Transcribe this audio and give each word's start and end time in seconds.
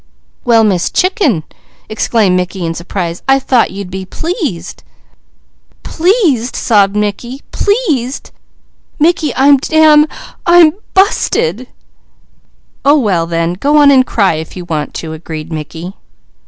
"Well 0.45 0.63
Miss 0.63 0.89
Chicken!" 0.89 1.43
exclaimed 1.87 2.35
Mickey 2.35 2.65
in 2.65 2.73
surprise, 2.73 3.21
"I 3.27 3.37
thought 3.37 3.69
you'd 3.69 3.91
be 3.91 4.03
pleased!" 4.03 4.81
"Pleased!" 5.83 6.55
sobbed 6.55 6.95
Peaches. 7.19 7.41
"Pleased! 7.51 8.31
Mickey, 8.97 9.31
I'm 9.35 9.57
dam 9.57 10.07
I'm 10.47 10.73
busted!" 10.95 11.67
"Oh 12.83 12.97
well 12.97 13.27
then, 13.27 13.53
go 13.53 13.77
on 13.77 13.91
and 13.91 14.03
cry, 14.03 14.33
if 14.37 14.57
you 14.57 14.65
want 14.65 14.95
to," 14.95 15.13
agreed 15.13 15.53
Mickey. 15.53 15.93